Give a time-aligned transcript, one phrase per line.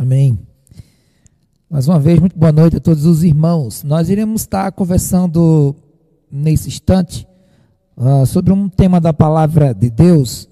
[0.00, 0.38] Amém.
[1.68, 3.82] Mais uma vez, muito boa noite a todos os irmãos.
[3.82, 5.76] Nós iremos estar conversando
[6.32, 7.28] nesse instante
[7.98, 10.48] uh, sobre um tema da palavra de Deus.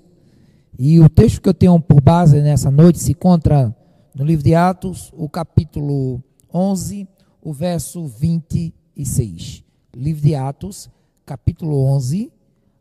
[0.79, 3.75] E o texto que eu tenho por base nessa noite se encontra
[4.15, 6.23] no livro de Atos, o capítulo
[6.53, 7.09] 11,
[7.41, 9.65] o verso 26.
[9.97, 10.91] Livro de Atos,
[11.25, 12.31] capítulo 11,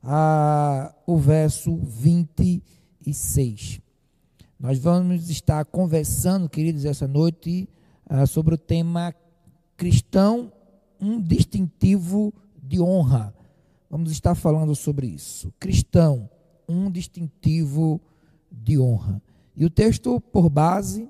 [0.04, 3.87] uh, o verso 26.
[4.60, 7.70] Nós vamos estar conversando, queridos, essa noite
[8.10, 9.14] uh, sobre o tema
[9.78, 10.52] cristão,
[11.00, 13.32] um distintivo de honra.
[13.88, 15.54] Vamos estar falando sobre isso.
[15.60, 16.28] Cristão,
[16.68, 18.02] um distintivo
[18.52, 19.22] de honra.
[19.56, 21.08] E o texto por base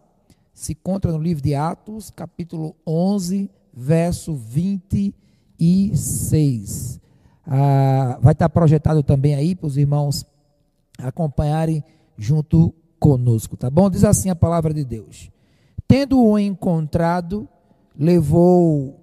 [0.53, 6.99] se encontra no livro de Atos, capítulo 11, verso 26.
[7.45, 10.25] Ah, vai estar projetado também aí para os irmãos
[10.97, 11.81] acompanharem
[12.17, 13.89] junto conosco, tá bom?
[13.89, 15.29] Diz assim a palavra de Deus.
[15.87, 17.47] Tendo-o encontrado,
[17.97, 18.99] levou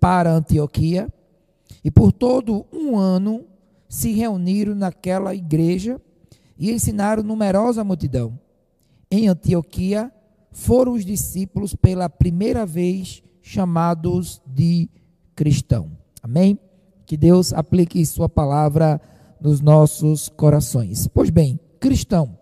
[0.00, 1.08] para Antioquia
[1.84, 3.44] e por todo um ano
[3.88, 6.00] se reuniram naquela igreja
[6.58, 8.38] e ensinaram numerosa multidão.
[9.10, 10.12] Em Antioquia
[10.50, 14.88] foram os discípulos pela primeira vez chamados de
[15.34, 15.92] cristão.
[16.22, 16.58] Amém?
[17.04, 19.00] Que Deus aplique sua palavra
[19.40, 21.06] nos nossos corações.
[21.06, 22.35] Pois bem, cristão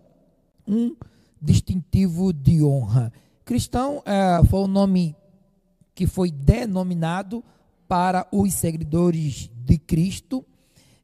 [0.67, 0.97] um
[1.41, 3.13] distintivo de honra.
[3.45, 5.15] Cristão é, foi o nome
[5.95, 7.45] que foi denominado
[7.87, 10.45] para os seguidores de Cristo.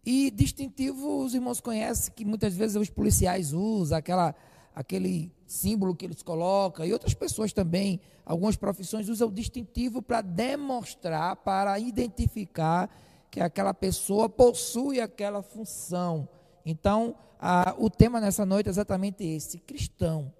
[0.04, 4.34] E distintivo, os irmãos conhecem que muitas vezes os policiais usam, aquela,
[4.74, 10.22] aquele símbolo que eles colocam, e outras pessoas também, algumas profissões usam o distintivo para
[10.22, 12.88] demonstrar, para identificar
[13.30, 16.28] que aquela pessoa possui aquela função.
[16.64, 20.32] Então, ah, o tema nessa noite é exatamente esse: cristão,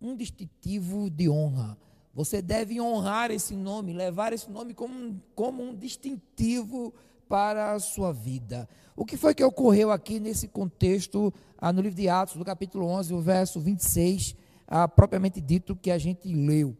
[0.00, 1.76] um distintivo de honra.
[2.12, 6.92] Você deve honrar esse nome, levar esse nome como, como um distintivo
[7.28, 8.68] para a sua vida.
[8.96, 12.86] O que foi que ocorreu aqui nesse contexto, ah, no livro de Atos, do capítulo
[12.86, 14.34] 11, o verso 26,
[14.66, 16.76] ah, propriamente dito, que a gente leu?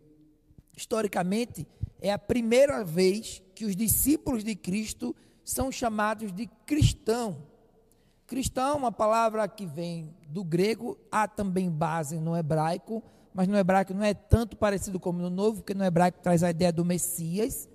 [0.77, 1.67] Historicamente,
[2.01, 7.37] é a primeira vez que os discípulos de Cristo são chamados de cristão.
[8.31, 13.03] Cristão, uma palavra que vem do grego, há também base no hebraico,
[13.35, 16.51] mas no hebraico não é tanto parecido como no novo, porque no hebraico traz a
[16.51, 17.69] ideia do Messias,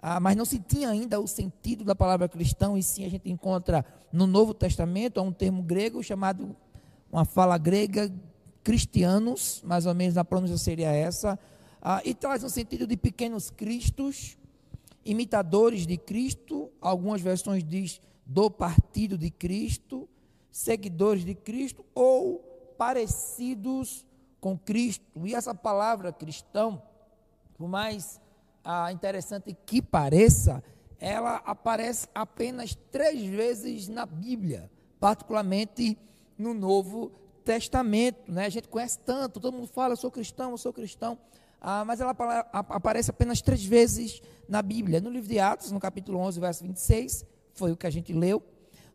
[0.00, 3.30] ah, mas não se tinha ainda o sentido da palavra cristão, e sim a gente
[3.30, 6.56] encontra no Novo Testamento, há um termo grego chamado,
[7.12, 8.12] uma fala grega,
[8.64, 11.38] cristianos, mais ou menos a pronúncia seria essa,
[11.80, 14.36] ah, e traz um sentido de pequenos cristos,
[15.04, 20.08] imitadores de Cristo, algumas versões diz do partido de Cristo,
[20.50, 22.38] seguidores de Cristo ou
[22.76, 24.04] parecidos
[24.40, 25.04] com Cristo.
[25.24, 26.82] E essa palavra cristão,
[27.54, 28.20] por mais
[28.64, 30.62] ah, interessante que pareça,
[30.98, 35.98] ela aparece apenas três vezes na Bíblia, particularmente
[36.38, 37.10] no Novo
[37.44, 38.30] Testamento.
[38.30, 38.46] Né?
[38.46, 41.18] A gente conhece tanto, todo mundo fala, eu sou cristão, eu sou cristão.
[41.60, 42.10] Ah, mas ela
[42.52, 45.00] aparece apenas três vezes na Bíblia.
[45.00, 48.42] No livro de Atos, no capítulo 11, verso 26, foi o que a gente leu.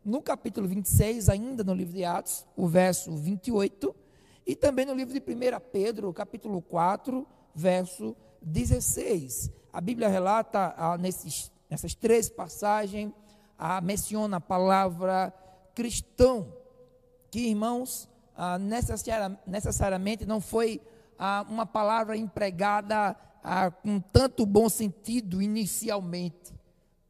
[0.04, 3.94] No capítulo 26, ainda no livro de Atos, o verso 28,
[4.46, 9.50] e também no livro de 1 Pedro, capítulo 4, verso 16.
[9.72, 13.12] A Bíblia relata ah, nesses, nessas três passagens,
[13.58, 15.32] ah, menciona a palavra
[15.74, 16.52] cristão,
[17.30, 18.58] que, irmãos, ah,
[19.46, 20.80] necessariamente não foi
[21.18, 26.57] ah, uma palavra empregada ah, com tanto bom sentido inicialmente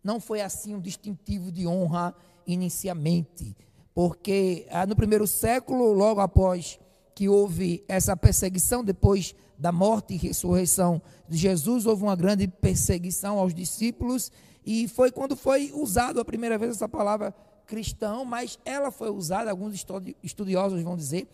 [0.09, 3.55] não foi assim um distintivo de honra inicialmente,
[3.93, 6.81] porque ah, no primeiro século, logo após
[7.15, 13.39] que houve essa perseguição, depois da morte e ressurreição de Jesus, houve uma grande perseguição
[13.39, 14.33] aos discípulos,
[14.65, 17.35] e foi quando foi usado a primeira vez essa palavra
[17.67, 19.85] cristão, mas ela foi usada, alguns
[20.23, 21.29] estudiosos vão dizer,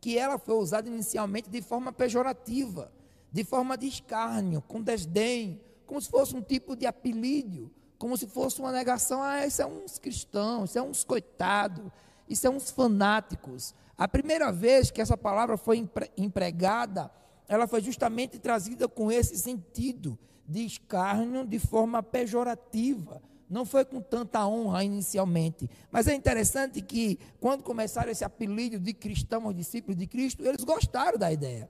[0.00, 2.92] que ela foi usada inicialmente de forma pejorativa,
[3.32, 8.26] de forma de escárnio, com desdém, como se fosse um tipo de apelídio, como se
[8.26, 11.84] fosse uma negação, ah, isso é uns cristãos, isso é uns coitados,
[12.26, 13.74] isso é uns fanáticos.
[13.94, 15.86] A primeira vez que essa palavra foi
[16.16, 17.10] empregada,
[17.46, 20.18] ela foi justamente trazida com esse sentido
[20.48, 23.20] de escárnio de forma pejorativa.
[23.50, 25.68] Não foi com tanta honra inicialmente.
[25.92, 30.64] Mas é interessante que, quando começaram esse apelido de cristão aos discípulos de Cristo, eles
[30.64, 31.68] gostaram da ideia.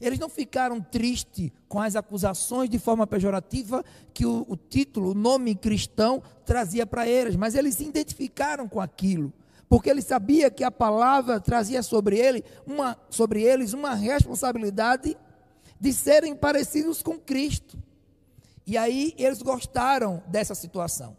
[0.00, 5.14] Eles não ficaram tristes com as acusações de forma pejorativa que o, o título, o
[5.14, 9.32] nome cristão trazia para eles, mas eles se identificaram com aquilo,
[9.68, 15.16] porque eles sabiam que a palavra trazia sobre, ele uma, sobre eles uma responsabilidade
[15.78, 17.78] de serem parecidos com Cristo.
[18.66, 21.16] E aí eles gostaram dessa situação.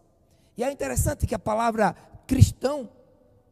[0.58, 1.96] E é interessante que a palavra
[2.28, 2.90] cristão,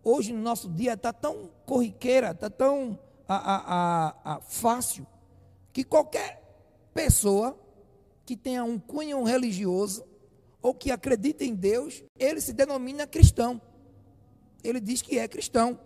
[0.04, 2.98] hoje no nosso dia, está tão corriqueira, está tão
[3.28, 5.06] a, a, a, fácil,
[5.72, 6.42] que qualquer
[6.94, 7.58] pessoa
[8.26, 10.04] que tenha um cunho religioso
[10.62, 13.62] ou que acredita em Deus, ele se denomina cristão.
[14.64, 15.80] Ele diz que é cristão.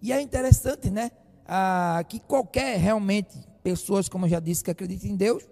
[0.00, 1.10] E é interessante, né?
[1.46, 5.48] Ah, que qualquer realmente pessoas, como eu já disse, que acreditam em Deus,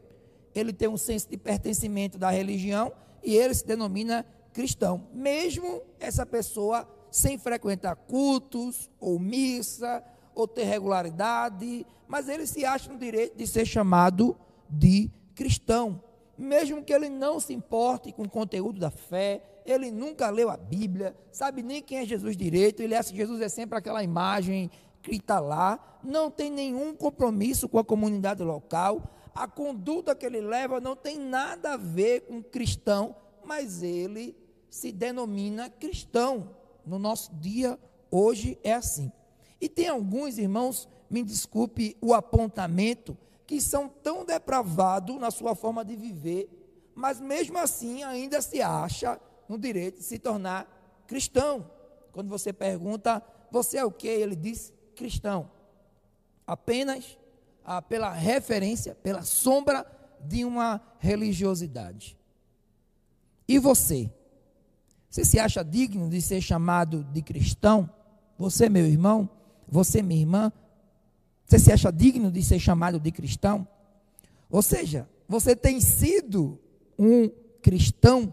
[0.55, 2.93] ele tem um senso de pertencimento da religião
[3.23, 10.03] e ele se denomina cristão, mesmo essa pessoa sem frequentar cultos ou missa
[10.41, 14.37] ou ter regularidade, mas ele se acha no direito de ser chamado
[14.69, 16.03] de cristão,
[16.37, 20.57] mesmo que ele não se importe com o conteúdo da fé, ele nunca leu a
[20.57, 24.71] Bíblia, sabe nem quem é Jesus direito, ele acha que Jesus é sempre aquela imagem
[25.03, 29.03] que está lá, não tem nenhum compromisso com a comunidade local,
[29.35, 33.15] a conduta que ele leva não tem nada a ver com cristão,
[33.45, 34.37] mas ele
[34.69, 36.51] se denomina cristão.
[36.85, 37.79] No nosso dia,
[38.11, 39.13] hoje, é assim.
[39.61, 43.17] E tem alguns irmãos, me desculpe o apontamento,
[43.47, 46.49] que são tão depravados na sua forma de viver,
[46.95, 51.69] mas mesmo assim ainda se acha no direito de se tornar cristão.
[52.13, 54.07] Quando você pergunta, você é o que?
[54.07, 55.51] Ele diz cristão.
[56.47, 57.19] Apenas
[57.65, 59.85] ah, pela referência, pela sombra
[60.21, 62.17] de uma religiosidade.
[63.49, 64.11] E você?
[65.09, 67.91] Você se acha digno de ser chamado de cristão?
[68.39, 69.29] Você, meu irmão?
[69.71, 70.53] Você, minha irmã?
[71.47, 73.67] Você se acha digno de ser chamado de cristão?
[74.51, 76.59] Ou seja, você tem sido
[76.99, 77.31] um
[77.63, 78.33] cristão?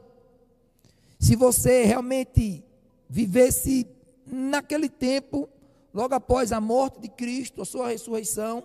[1.20, 2.64] Se você realmente
[3.10, 3.88] vivesse
[4.26, 5.48] naquele tempo,
[5.94, 8.64] logo após a morte de Cristo, a sua ressurreição,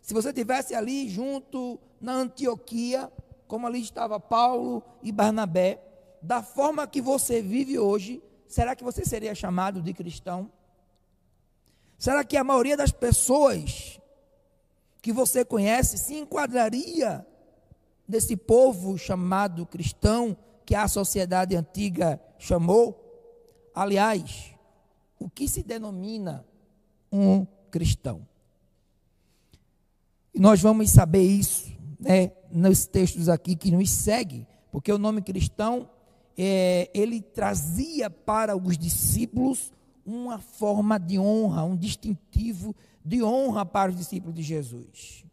[0.00, 3.10] se você tivesse ali junto na Antioquia,
[3.48, 5.82] como ali estava Paulo e Barnabé,
[6.22, 10.50] da forma que você vive hoje, será que você seria chamado de cristão?
[11.98, 14.00] Será que a maioria das pessoas
[15.00, 17.26] que você conhece se enquadraria
[18.06, 23.02] nesse povo chamado cristão que a sociedade antiga chamou?
[23.74, 24.52] Aliás,
[25.18, 26.44] o que se denomina
[27.10, 28.26] um cristão?
[30.34, 35.22] E nós vamos saber isso né, nos textos aqui que nos seguem, porque o nome
[35.22, 35.88] cristão
[36.36, 39.72] é, ele trazia para os discípulos
[40.06, 42.74] uma forma de honra, um distintivo
[43.04, 45.24] de honra para os discípulos de Jesus.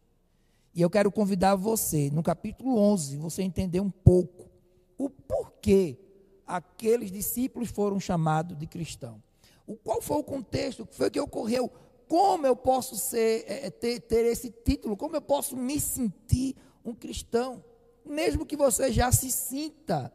[0.74, 4.50] E eu quero convidar você, no capítulo 11, você entender um pouco
[4.98, 5.96] o porquê
[6.44, 9.22] aqueles discípulos foram chamados de cristão.
[9.66, 11.70] O qual foi o contexto, o que foi que ocorreu,
[12.08, 16.56] como eu posso ser, é, é ter, ter esse título, como eu posso me sentir
[16.84, 17.64] um cristão,
[18.04, 20.12] mesmo que você já se sinta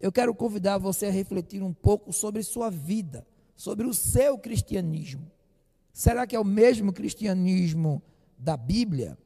[0.00, 3.26] eu quero convidar você a refletir um pouco sobre sua vida,
[3.60, 5.30] sobre o seu cristianismo.
[5.92, 8.02] Será que é o mesmo cristianismo
[8.38, 9.18] da Bíblia?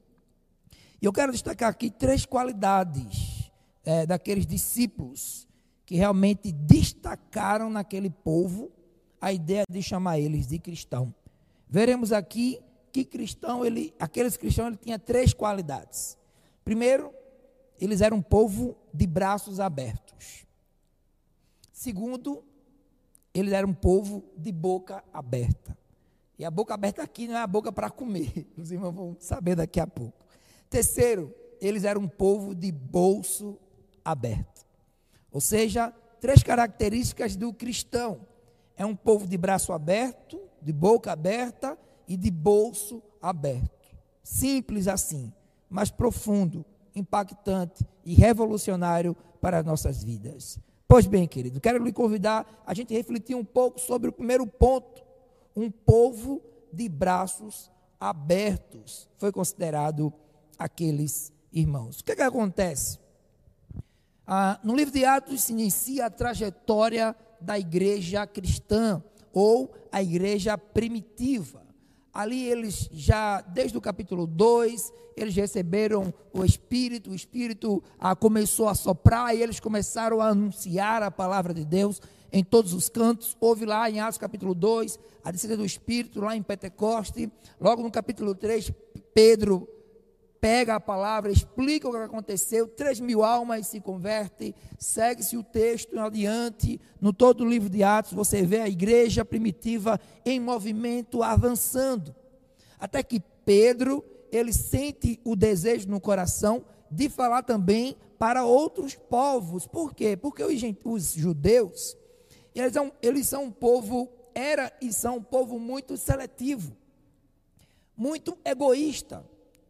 [1.01, 3.49] E eu quero destacar aqui três qualidades
[3.85, 5.47] é, daqueles discípulos
[5.85, 8.69] que realmente destacaram naquele povo
[9.21, 11.15] a ideia de chamar eles de cristão.
[11.69, 12.59] Veremos aqui
[12.91, 16.17] que cristão, ele, aqueles cristãos, ele tinha três qualidades.
[16.65, 17.09] Primeiro,
[17.79, 20.45] eles eram um povo de braços abertos.
[21.71, 22.43] Segundo,
[23.35, 25.77] eles eram um povo de boca aberta.
[26.39, 28.47] E a boca aberta aqui não é a boca para comer.
[28.57, 30.25] Os irmãos vão saber daqui a pouco.
[30.69, 33.59] Terceiro, eles eram um povo de bolso
[34.03, 34.65] aberto.
[35.31, 38.21] Ou seja, três características do cristão:
[38.77, 41.77] é um povo de braço aberto, de boca aberta
[42.07, 43.69] e de bolso aberto.
[44.23, 45.31] Simples assim,
[45.69, 46.65] mas profundo,
[46.95, 50.57] impactante e revolucionário para as nossas vidas.
[50.87, 55.03] Pois bem, querido, quero lhe convidar a gente refletir um pouco sobre o primeiro ponto.
[55.55, 60.13] Um povo de braços abertos foi considerado
[60.59, 61.99] aqueles irmãos.
[61.99, 62.99] O que, é que acontece?
[64.27, 70.57] Ah, no livro de Atos se inicia a trajetória da igreja cristã ou a igreja
[70.57, 71.64] primitiva.
[72.15, 78.69] Ali eles já, desde o capítulo 2, eles receberam o Espírito, o Espírito ah, começou
[78.69, 83.35] a soprar e eles começaram a anunciar a palavra de Deus em todos os cantos.
[83.37, 87.29] Houve lá em Atos capítulo 2, a descida do Espírito lá em Pentecoste.
[87.59, 88.71] Logo no capítulo 3,
[89.13, 89.67] Pedro
[90.45, 95.99] pega a palavra, explica o que aconteceu, três mil almas se convertem, segue-se o texto
[95.99, 102.13] adiante, no todo o livro de Atos, você vê a igreja primitiva em movimento, avançando,
[102.79, 109.65] até que Pedro ele sente o desejo no coração de falar também para outros povos.
[109.65, 110.15] Por quê?
[110.15, 111.97] Porque os, os judeus,
[112.53, 116.77] eles são, eles são um povo, era e são um povo muito seletivo,
[117.97, 119.25] muito egoísta.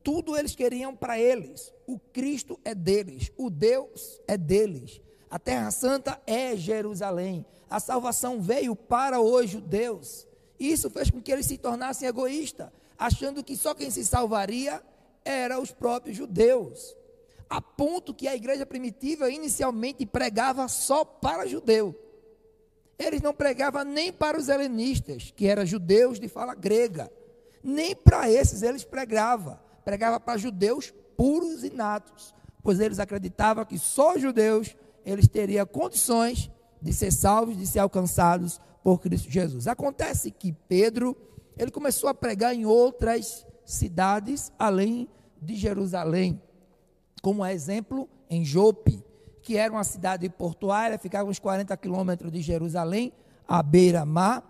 [0.05, 1.73] Tudo eles queriam para eles.
[1.87, 5.01] O Cristo é deles, o Deus é deles.
[5.31, 7.43] A Terra Santa é Jerusalém.
[7.67, 10.27] A salvação veio para os judeus.
[10.59, 14.79] Isso fez com que eles se tornassem egoístas, achando que só quem se salvaria
[15.25, 16.95] era os próprios judeus.
[17.49, 21.99] A ponto que a igreja primitiva inicialmente pregava só para judeu.
[22.99, 27.11] Eles não pregavam nem para os helenistas, que eram judeus de fala grega.
[27.63, 29.64] Nem para esses eles pregavam.
[29.85, 34.75] Pregava para judeus puros e natos, pois eles acreditavam que só judeus
[35.05, 36.51] eles teriam condições
[36.81, 39.67] de ser salvos, de ser alcançados por Cristo Jesus.
[39.67, 41.15] Acontece que Pedro,
[41.57, 45.07] ele começou a pregar em outras cidades além
[45.41, 46.41] de Jerusalém,
[47.21, 49.03] como exemplo em Jope,
[49.41, 53.13] que era uma cidade portuária, ficava uns 40 quilômetros de Jerusalém,
[53.47, 54.43] à beira-mar.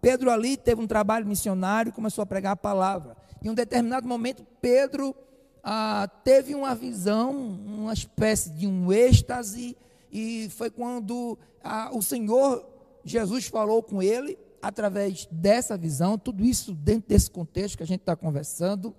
[0.00, 3.14] Pedro ali teve um trabalho missionário, começou a pregar a palavra.
[3.42, 5.14] Em um determinado momento, Pedro
[5.62, 9.76] ah, teve uma visão, uma espécie de um êxtase,
[10.10, 12.66] e foi quando ah, o Senhor
[13.04, 18.00] Jesus falou com ele, através dessa visão, tudo isso dentro desse contexto que a gente
[18.00, 18.94] está conversando,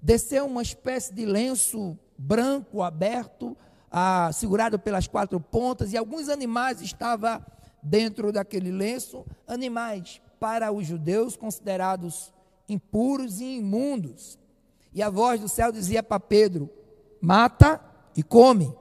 [0.00, 3.56] desceu uma espécie de lenço branco aberto,
[3.90, 7.44] ah, segurado pelas quatro pontas, e alguns animais estavam
[7.82, 12.32] dentro daquele lenço, animais para os judeus considerados
[12.68, 14.38] impuros e imundos.
[14.92, 16.70] E a voz do céu dizia para Pedro:
[17.20, 17.80] mata
[18.16, 18.72] e come.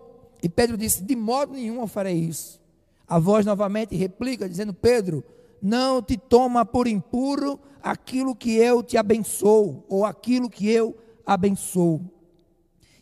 [0.41, 2.59] E Pedro disse: De modo nenhum eu farei isso.
[3.07, 5.23] A voz novamente replica, dizendo: Pedro,
[5.61, 10.95] não te toma por impuro aquilo que eu te abençoo, ou aquilo que eu
[11.25, 12.01] abençoo.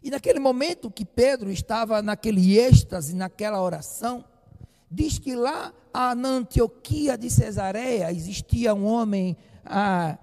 [0.01, 4.23] E naquele momento que Pedro estava naquele êxtase, naquela oração,
[4.89, 10.17] diz que lá na Antioquia de Cesareia existia um homem ah,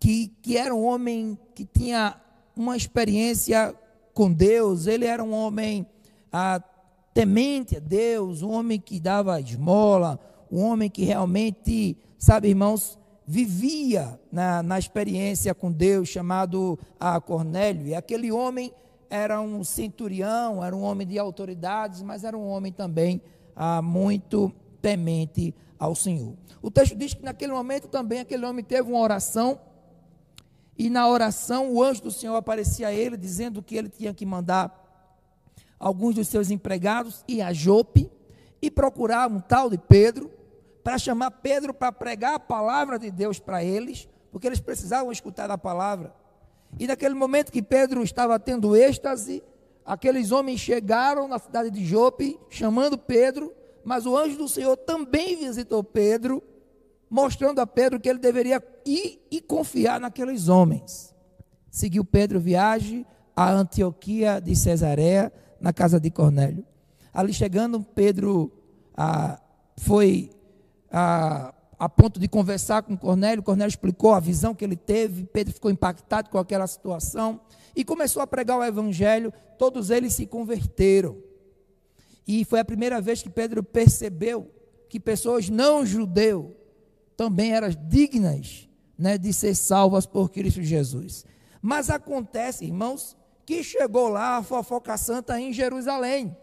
[0.00, 2.18] que, que era um homem que tinha
[2.56, 3.74] uma experiência
[4.14, 5.86] com Deus, ele era um homem
[6.32, 6.60] ah,
[7.14, 10.18] temente a Deus, um homem que dava esmola,
[10.50, 17.86] um homem que realmente, sabe, irmãos, vivia na, na experiência com Deus, chamado ah, Cornélio.
[17.86, 18.72] E aquele homem
[19.08, 23.20] era um centurião, era um homem de autoridades, mas era um homem também
[23.54, 26.34] ah, muito temente ao Senhor.
[26.62, 29.58] O texto diz que naquele momento também aquele homem teve uma oração,
[30.80, 34.24] e na oração o anjo do Senhor aparecia a ele, dizendo que ele tinha que
[34.24, 34.74] mandar
[35.78, 38.10] alguns dos seus empregados ir a Jope
[38.62, 40.30] e procurar um tal de Pedro,
[40.82, 45.50] para chamar Pedro para pregar a palavra de Deus para eles, porque eles precisavam escutar
[45.50, 46.14] a palavra.
[46.78, 49.42] E naquele momento que Pedro estava tendo êxtase,
[49.84, 53.52] aqueles homens chegaram na cidade de Jope, chamando Pedro,
[53.84, 56.42] mas o anjo do Senhor também visitou Pedro,
[57.10, 61.12] mostrando a Pedro que ele deveria ir e confiar naqueles homens.
[61.68, 66.64] Seguiu Pedro viagem a Antioquia de Cesareia, na casa de Cornélio.
[67.12, 68.52] Ali chegando, Pedro
[68.96, 69.40] ah,
[69.76, 70.30] foi
[70.90, 73.42] ah, a ponto de conversar com Cornélio.
[73.42, 75.24] Cornélio explicou a visão que ele teve.
[75.24, 77.40] Pedro ficou impactado com aquela situação
[77.74, 79.32] e começou a pregar o evangelho.
[79.58, 81.16] Todos eles se converteram.
[82.26, 84.50] E foi a primeira vez que Pedro percebeu
[84.88, 86.59] que pessoas não judeus
[87.20, 91.26] também eram dignas né, de ser salvas por Cristo Jesus.
[91.60, 96.34] Mas acontece, irmãos, que chegou lá a fofoca santa em Jerusalém.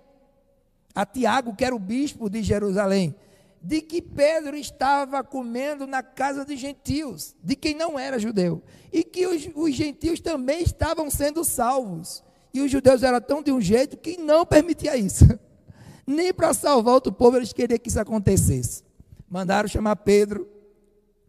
[0.94, 3.16] A Tiago, que era o bispo de Jerusalém,
[3.60, 8.62] de que Pedro estava comendo na casa de gentios, de quem não era judeu,
[8.94, 12.24] e que os, os gentios também estavam sendo salvos.
[12.54, 15.26] E os judeus eram tão de um jeito que não permitia isso.
[16.06, 18.84] Nem para salvar outro povo eles queriam que isso acontecesse.
[19.28, 20.57] Mandaram chamar Pedro.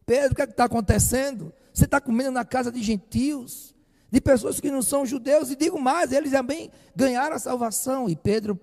[0.08, 1.52] Pedro, o que é está acontecendo?
[1.70, 3.74] Você está comendo na casa de gentios
[4.10, 8.08] de pessoas que não são judeus, e digo mais, eles também ganharam a salvação.
[8.08, 8.58] E Pedro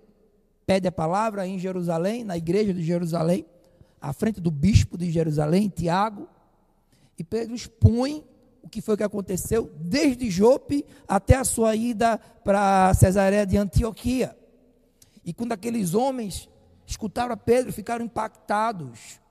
[0.66, 3.46] pede a palavra em Jerusalém, na igreja de Jerusalém,
[4.02, 6.28] à frente do bispo de Jerusalém, Tiago,
[7.16, 8.26] e Pedro expõe
[8.64, 14.36] o que foi que aconteceu desde Jope até a sua ida para Cesareia de Antioquia.
[15.24, 16.50] E quando aqueles homens
[16.88, 19.24] escutaram a Pedro, ficaram impactados.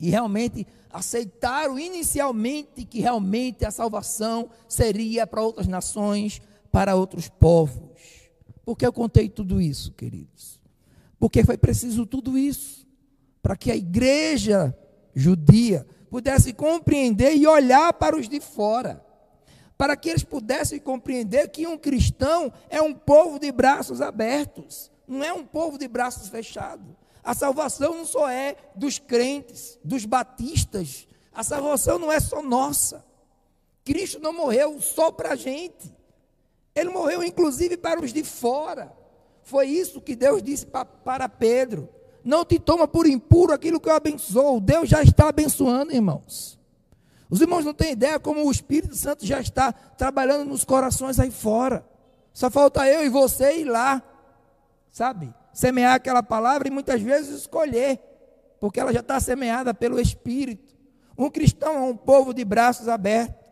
[0.00, 6.40] E realmente aceitaram inicialmente que realmente a salvação seria para outras nações,
[6.72, 7.90] para outros povos.
[8.64, 10.60] Por que eu contei tudo isso, queridos?
[11.18, 12.86] Porque foi preciso tudo isso
[13.42, 14.76] para que a igreja
[15.14, 19.04] judia pudesse compreender e olhar para os de fora,
[19.76, 25.24] para que eles pudessem compreender que um cristão é um povo de braços abertos, não
[25.24, 26.99] é um povo de braços fechados.
[27.22, 33.04] A salvação não só é dos crentes, dos batistas, a salvação não é só nossa.
[33.84, 35.94] Cristo não morreu só para a gente,
[36.74, 38.92] ele morreu inclusive para os de fora.
[39.42, 41.88] Foi isso que Deus disse para Pedro.
[42.22, 44.60] Não te toma por impuro aquilo que eu abençoo.
[44.60, 46.58] Deus já está abençoando, irmãos.
[47.28, 51.30] Os irmãos não têm ideia como o Espírito Santo já está trabalhando nos corações aí
[51.30, 51.84] fora.
[52.32, 54.02] Só falta eu e você ir lá,
[54.90, 55.32] sabe?
[55.52, 57.98] Semear aquela palavra e muitas vezes escolher,
[58.60, 60.74] porque ela já está semeada pelo Espírito.
[61.16, 63.50] Um cristão é um povo de braços abertos.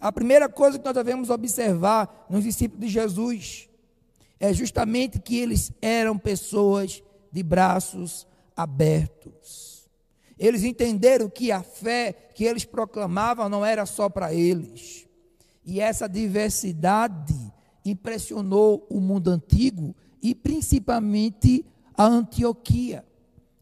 [0.00, 3.68] A primeira coisa que nós devemos observar nos discípulos de Jesus
[4.38, 8.26] é justamente que eles eram pessoas de braços
[8.56, 9.88] abertos.
[10.38, 15.06] Eles entenderam que a fé que eles proclamavam não era só para eles.
[15.62, 17.36] E essa diversidade
[17.84, 23.04] impressionou o mundo antigo e principalmente a Antioquia.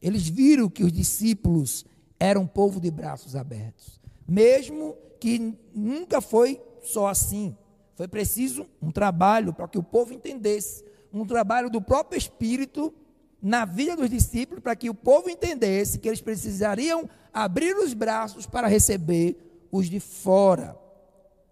[0.01, 1.85] Eles viram que os discípulos
[2.19, 7.57] eram um povo de braços abertos, mesmo que nunca foi só assim.
[7.95, 12.95] Foi preciso um trabalho para que o povo entendesse, um trabalho do próprio Espírito
[13.41, 18.47] na vida dos discípulos para que o povo entendesse que eles precisariam abrir os braços
[18.47, 19.37] para receber
[19.71, 20.77] os de fora.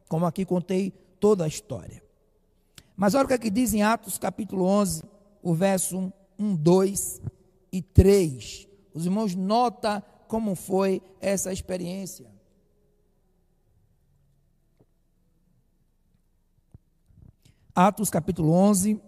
[0.09, 2.06] Como aqui contei toda a história.
[2.97, 5.03] Mas olha o que, é que diz em Atos capítulo 11,
[5.43, 7.21] o verso 1, 2
[7.71, 8.67] e 3.
[8.95, 12.27] Os irmãos nota como foi essa experiência.
[17.75, 18.99] Atos capítulo 11,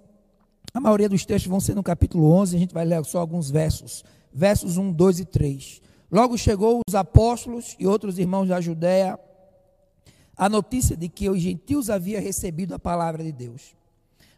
[0.75, 3.51] a maioria dos textos vão ser no capítulo 11, a gente vai ler só alguns
[3.51, 4.05] versos.
[4.31, 5.81] Versos 1, 2 e 3.
[6.13, 9.19] Logo chegou os apóstolos e outros irmãos da Judéia
[10.37, 13.78] a notícia de que os gentios haviam recebido a palavra de Deus.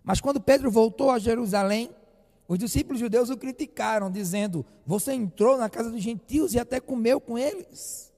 [0.02, 1.90] Mas quando Pedro voltou a Jerusalém,
[2.48, 7.20] os discípulos judeus o criticaram, dizendo: Você entrou na casa dos gentios e até comeu
[7.20, 8.12] com eles.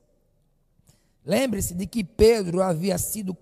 [1.25, 3.37] Lembre-se de que Pedro havia sido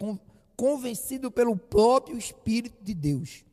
[0.57, 3.45] convencido pelo próprio Espírito de Deus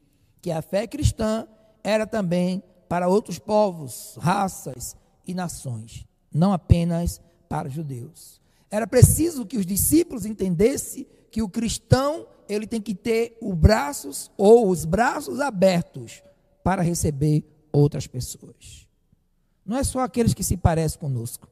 [0.47, 1.45] que a fé cristã
[1.83, 4.95] era também para outros povos, raças
[5.25, 7.19] e nações, não apenas
[7.49, 8.41] para os judeus.
[8.71, 14.31] Era preciso que os discípulos entendessem que o cristão ele tem que ter os braços
[14.37, 16.23] ou os braços abertos
[16.63, 18.87] para receber outras pessoas.
[19.65, 21.47] Não é só aqueles que se parecem conosco.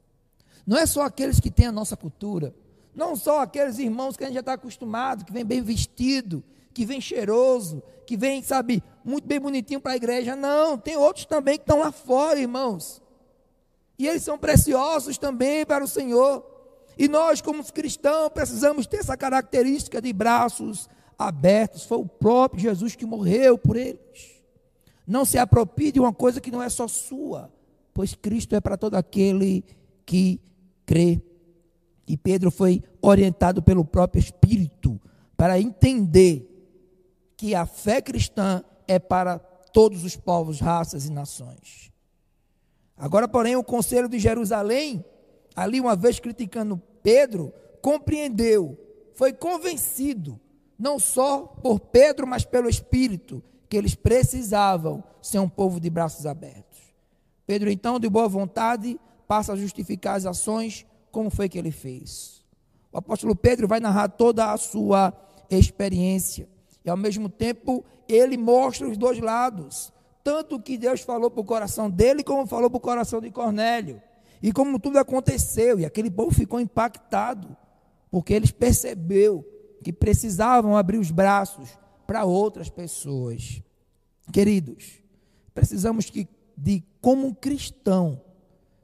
[0.65, 2.55] Não é só aqueles que têm a nossa cultura.
[2.95, 6.41] Não só aqueles irmãos que a gente já está acostumado, que vem bem vestido,
[6.73, 10.35] que vem cheiroso, que vem, sabe, muito bem bonitinho para a igreja.
[10.35, 13.01] Não, tem outros também que estão lá fora, irmãos.
[13.99, 16.54] E eles são preciosos também para o Senhor.
[16.97, 21.83] E nós, como cristãos, precisamos ter essa característica de braços abertos.
[21.83, 24.41] Foi o próprio Jesus que morreu por eles.
[25.05, 27.51] Não se aproprie de uma coisa que não é só sua,
[27.93, 29.63] pois Cristo é para todo aquele
[30.05, 30.41] que
[30.85, 31.21] crê.
[32.07, 34.99] E Pedro foi orientado pelo próprio Espírito
[35.35, 36.51] para entender
[37.35, 41.91] que a fé cristã é para todos os povos, raças e nações.
[42.97, 45.03] Agora, porém, o conselho de Jerusalém,
[45.55, 48.77] ali uma vez criticando Pedro, compreendeu,
[49.13, 50.39] foi convencido,
[50.77, 56.25] não só por Pedro, mas pelo Espírito, que eles precisavam ser um povo de braços
[56.25, 56.79] abertos.
[57.47, 62.43] Pedro, então, de boa vontade, passa a justificar as ações, como foi que ele fez.
[62.91, 65.13] O apóstolo Pedro vai narrar toda a sua
[65.49, 66.47] experiência.
[66.83, 69.91] E ao mesmo tempo, ele mostra os dois lados.
[70.23, 74.01] Tanto que Deus falou para o coração dele, como falou para o coração de Cornélio.
[74.41, 75.79] E como tudo aconteceu.
[75.79, 77.55] E aquele povo ficou impactado.
[78.09, 79.45] Porque eles percebeu
[79.83, 81.69] que precisavam abrir os braços
[82.07, 83.61] para outras pessoas.
[84.31, 85.01] Queridos,
[85.53, 88.21] precisamos que, de, como cristão,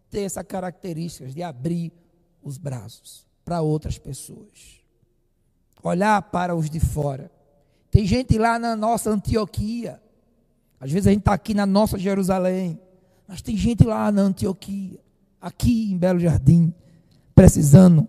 [0.09, 1.91] ter essa característica de abrir
[2.43, 4.81] os braços para outras pessoas.
[5.83, 7.31] Olhar para os de fora
[7.91, 10.01] tem gente lá na nossa Antioquia.
[10.79, 12.79] Às vezes a gente está aqui na nossa Jerusalém.
[13.27, 14.99] Mas tem gente lá na Antioquia,
[15.41, 16.73] aqui em Belo Jardim,
[17.33, 18.07] precisando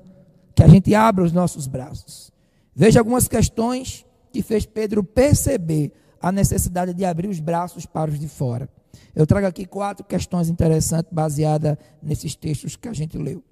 [0.54, 2.30] que a gente abra os nossos braços.
[2.74, 8.18] Veja algumas questões que fez Pedro perceber a necessidade de abrir os braços para os
[8.18, 8.68] de fora.
[9.14, 13.42] Eu trago aqui quatro questões interessantes baseadas nesses textos que a gente leu.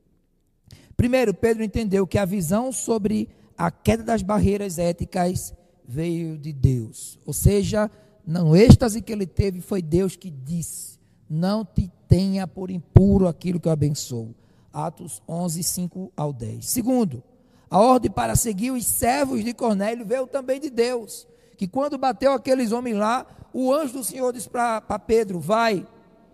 [0.97, 5.55] Primeiro, Pedro entendeu que a visão sobre a queda das barreiras éticas
[5.87, 7.19] veio de Deus.
[7.27, 7.90] Ou seja,
[8.27, 10.99] no êxtase que ele teve, foi Deus que disse:
[11.31, 14.35] Não te tenha por impuro aquilo que eu abençoo.
[14.73, 16.69] Atos 11, 5 ao 10.
[16.69, 17.23] Segundo,
[17.71, 21.29] A ordem para seguir os servos de Cornélio veio também de Deus.
[21.57, 25.87] Que quando bateu aqueles homens lá, o anjo do Senhor disse para Pedro: Vai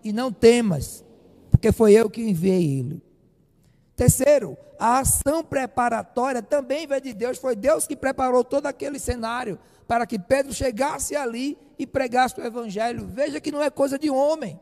[0.02, 1.04] e não temas,
[1.50, 3.02] porque foi eu que enviei ele.
[3.94, 7.36] Terceiro, a ação preparatória também veio de Deus.
[7.36, 12.44] Foi Deus que preparou todo aquele cenário para que Pedro chegasse ali e pregasse o
[12.44, 13.06] Evangelho.
[13.06, 14.58] Veja que não é coisa de homem,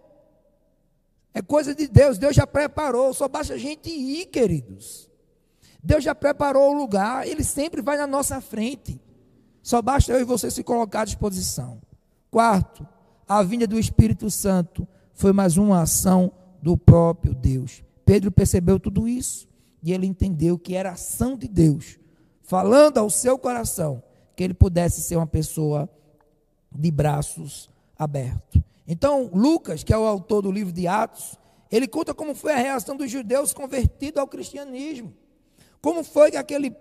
[1.35, 2.17] é coisa de Deus.
[2.17, 5.11] Deus já preparou, só basta a gente ir, queridos.
[5.83, 9.01] Deus já preparou o lugar, Ele sempre vai na nossa frente.
[9.61, 11.81] Só basta eu e você se colocar à disposição.
[12.31, 12.87] Quarto,
[13.29, 17.83] a vinda do Espírito Santo foi mais uma ação do próprio Deus.
[18.07, 19.49] Pedro percebeu tudo isso
[19.83, 21.99] e ele entendeu que era ação de Deus,
[22.43, 24.03] falando ao seu coração
[24.37, 25.89] que ele pudesse ser uma pessoa
[26.73, 28.61] de braços abertos.
[28.87, 31.39] Então, Lucas, que é o autor do livro de Atos,
[31.71, 35.15] ele conta como foi a reação dos judeus convertidos ao cristianismo.
[35.81, 36.73] Como foi que aqueles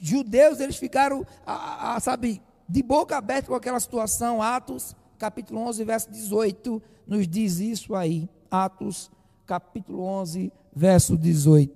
[0.00, 4.42] judeus eles ficaram, a, a, sabe, de boca aberta com aquela situação.
[4.42, 8.28] Atos, capítulo 11, verso 18, nos diz isso aí.
[8.50, 9.10] Atos,
[9.46, 11.75] capítulo 11, verso 18.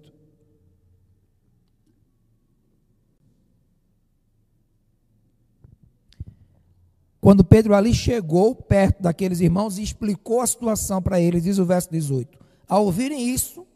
[7.20, 11.66] Quando Pedro ali chegou perto daqueles irmãos e explicou a situação para eles, diz o
[11.66, 13.66] verso 18: Ao ouvirem isso,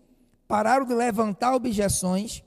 [0.48, 2.42] pararam de levantar objeções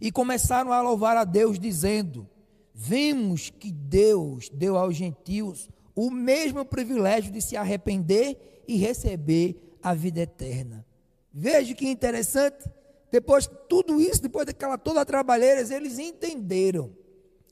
[0.00, 2.26] e começaram a louvar a Deus, dizendo:
[2.74, 9.92] Vimos que Deus deu aos gentios o mesmo privilégio de se arrepender e receber a
[9.92, 10.84] vida eterna.
[11.32, 12.70] Veja que interessante.
[13.10, 16.92] Depois de tudo isso, depois daquela toda trabalheira, eles entenderam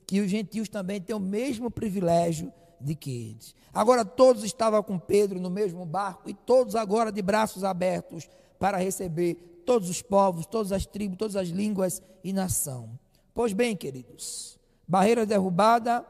[0.09, 3.53] que os gentios também têm o mesmo privilégio de que eles.
[3.71, 8.79] Agora todos estavam com Pedro no mesmo barco e todos agora de braços abertos para
[8.79, 12.97] receber todos os povos, todas as tribos, todas as línguas e nação.
[13.35, 16.03] Pois bem, queridos, barreira derrubada,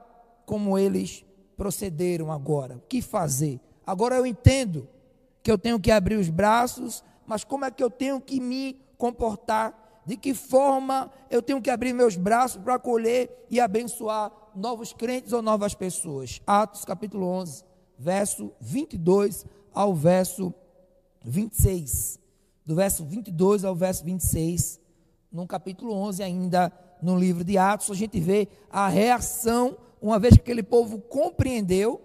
[0.45, 1.25] como eles
[1.57, 2.77] procederam agora?
[2.77, 3.59] O que fazer?
[3.85, 4.88] Agora eu entendo
[5.43, 8.79] que eu tenho que abrir os braços, mas como é que eu tenho que me
[8.97, 9.77] comportar?
[10.09, 15.33] De que forma eu tenho que abrir meus braços para acolher e abençoar novos crentes
[15.33, 16.41] ou novas pessoas?
[16.47, 17.63] Atos capítulo 11,
[17.95, 20.51] verso 22 ao verso
[21.23, 22.19] 26.
[22.65, 24.79] Do verso 22 ao verso 26,
[25.31, 30.33] no capítulo 11 ainda, no livro de Atos, a gente vê a reação, uma vez
[30.33, 32.01] que aquele povo compreendeu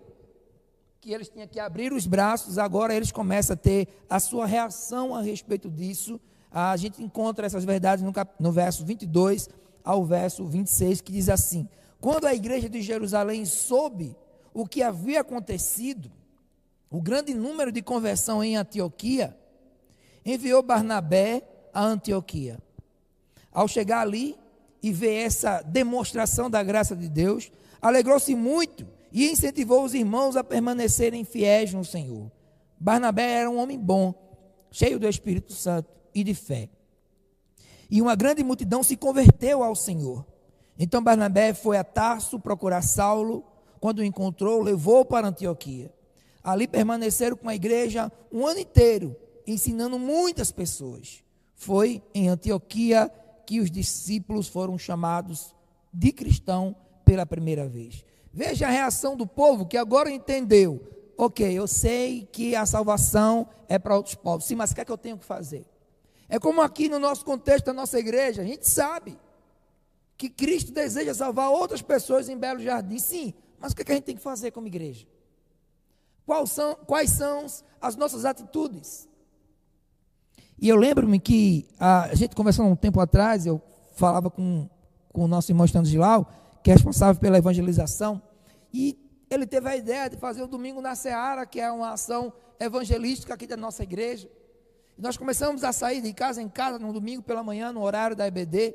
[1.00, 5.14] que eles tinham que abrir os braços, agora eles começam a ter a sua reação
[5.14, 6.20] a respeito disso.
[6.56, 9.48] A gente encontra essas verdades no, cap, no verso 22
[9.82, 11.68] ao verso 26, que diz assim:
[12.00, 14.16] Quando a igreja de Jerusalém soube
[14.54, 16.12] o que havia acontecido,
[16.88, 19.36] o grande número de conversão em Antioquia,
[20.24, 22.60] enviou Barnabé a Antioquia.
[23.50, 24.36] Ao chegar ali
[24.80, 27.50] e ver essa demonstração da graça de Deus,
[27.82, 32.30] alegrou-se muito e incentivou os irmãos a permanecerem fiéis no Senhor.
[32.78, 34.14] Barnabé era um homem bom,
[34.70, 36.68] cheio do Espírito Santo e de fé.
[37.90, 40.24] E uma grande multidão se converteu ao Senhor.
[40.78, 43.44] Então Barnabé foi a Tarso procurar Saulo.
[43.80, 45.92] Quando o encontrou, levou para Antioquia.
[46.42, 51.22] Ali permaneceram com a igreja um ano inteiro, ensinando muitas pessoas.
[51.54, 53.10] Foi em Antioquia
[53.46, 55.54] que os discípulos foram chamados
[55.92, 56.74] de cristão
[57.04, 58.04] pela primeira vez.
[58.32, 60.82] Veja a reação do povo que agora entendeu.
[61.16, 64.46] Ok, eu sei que a salvação é para outros povos.
[64.46, 65.64] Sim, mas o que é que eu tenho que fazer?
[66.34, 69.16] É como aqui no nosso contexto da nossa igreja, a gente sabe
[70.16, 72.98] que Cristo deseja salvar outras pessoas em Belo Jardim.
[72.98, 75.06] Sim, mas o que, é que a gente tem que fazer como igreja?
[76.26, 77.46] Quais são, quais são
[77.80, 79.08] as nossas atitudes?
[80.58, 84.68] E eu lembro-me que a, gente conversando um tempo atrás, eu falava com,
[85.12, 86.26] com o nosso irmão Stanislaw,
[86.64, 88.20] que é responsável pela evangelização,
[88.72, 88.98] e
[89.30, 93.32] ele teve a ideia de fazer o Domingo na Seara, que é uma ação evangelística
[93.32, 94.28] aqui da nossa igreja.
[94.96, 98.26] Nós começamos a sair de casa em casa no domingo pela manhã, no horário da
[98.26, 98.74] EBD,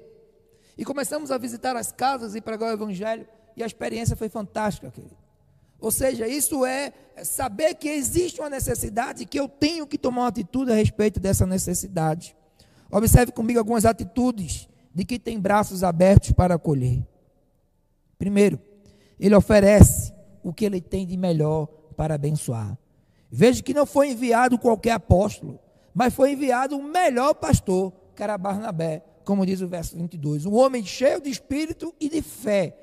[0.77, 4.91] e começamos a visitar as casas e pregar o evangelho, e a experiência foi fantástica,
[4.91, 5.17] querido.
[5.79, 6.91] Ou seja, isso é
[7.23, 11.19] saber que existe uma necessidade e que eu tenho que tomar uma atitude a respeito
[11.19, 12.35] dessa necessidade.
[12.91, 17.05] Observe comigo algumas atitudes de que tem braços abertos para acolher.
[18.17, 18.59] Primeiro,
[19.17, 22.77] ele oferece o que ele tem de melhor para abençoar.
[23.31, 25.59] Veja que não foi enviado qualquer apóstolo,
[25.99, 30.45] mas foi enviado o melhor pastor, que era Barnabé, como diz o verso 22.
[30.45, 32.73] Um homem cheio de espírito e de fé.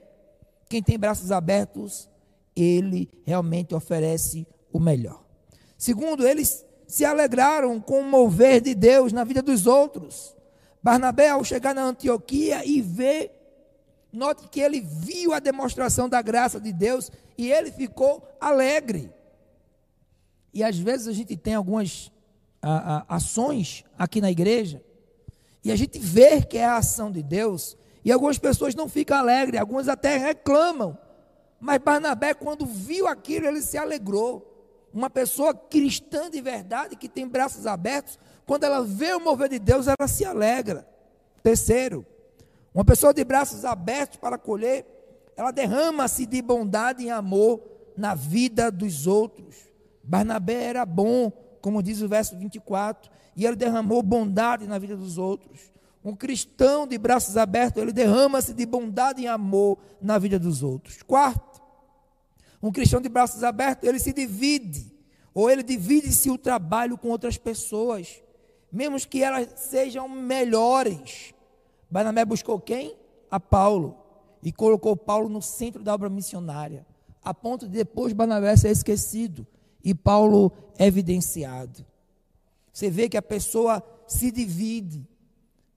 [0.69, 2.11] Quem tem braços abertos,
[2.55, 5.25] ele realmente oferece o melhor.
[5.79, 10.37] Segundo, eles se alegraram com o mover de Deus na vida dos outros.
[10.83, 13.33] Barnabé, ao chegar na Antioquia e ver,
[14.13, 19.11] note que ele viu a demonstração da graça de Deus e ele ficou alegre.
[20.53, 22.15] E às vezes a gente tem algumas
[22.69, 24.83] a, a, ações aqui na igreja
[25.63, 29.17] e a gente vê que é a ação de Deus e algumas pessoas não ficam
[29.17, 30.97] alegres, algumas até reclamam.
[31.61, 34.53] Mas Barnabé, quando viu aquilo, ele se alegrou.
[34.93, 39.59] Uma pessoa cristã de verdade, que tem braços abertos, quando ela vê o mover de
[39.59, 40.87] Deus, ela se alegra.
[41.43, 42.07] Terceiro,
[42.73, 44.87] uma pessoa de braços abertos para acolher,
[45.37, 47.61] ela derrama-se de bondade e amor
[47.97, 49.57] na vida dos outros.
[50.03, 51.33] Barnabé era bom,
[51.67, 55.73] como diz o verso 24, e ele derramou bondade na vida dos outros.
[56.05, 61.03] Um cristão de braços abertos, ele derrama-se de bondade e amor na vida dos outros.
[61.03, 61.61] Quarto,
[62.63, 64.95] um cristão de braços abertos, ele se divide,
[65.35, 68.23] ou ele divide-se o trabalho com outras pessoas
[68.71, 71.35] mesmo que elas sejam melhores.
[71.91, 72.97] Barnabé buscou quem?
[73.29, 73.97] A Paulo.
[74.41, 76.87] E colocou Paulo no centro da obra missionária.
[77.25, 79.45] A ponto de depois Barnabé ser esquecido
[79.87, 81.87] e Paulo evidenciado.
[82.73, 85.07] Você vê que a pessoa se divide.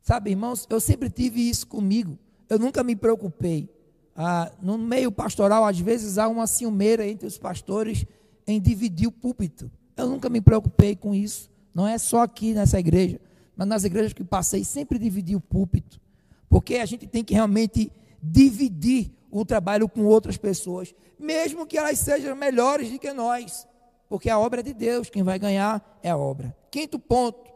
[0.02, 2.18] Sabe, irmãos, eu sempre tive isso comigo.
[2.50, 3.70] Eu nunca me preocupei.
[4.16, 8.04] Ah, no meio pastoral, às vezes há uma ciumeira entre os pastores
[8.48, 9.70] em dividir o púlpito.
[9.96, 11.48] Eu nunca me preocupei com isso.
[11.72, 13.22] Não é só aqui nessa igreja,
[13.56, 16.02] mas nas igrejas que passei, sempre dividi o púlpito.
[16.50, 17.92] Porque a gente tem que realmente
[18.24, 23.69] dividir o trabalho com outras pessoas, mesmo que elas sejam melhores do que nós.
[24.10, 26.56] Porque a obra é de Deus, quem vai ganhar é a obra.
[26.72, 27.52] Quinto ponto,